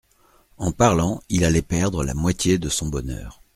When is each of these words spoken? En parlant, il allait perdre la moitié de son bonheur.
En 0.57 0.71
parlant, 0.71 1.21
il 1.29 1.45
allait 1.45 1.61
perdre 1.61 2.03
la 2.03 2.15
moitié 2.15 2.57
de 2.57 2.69
son 2.69 2.87
bonheur. 2.87 3.43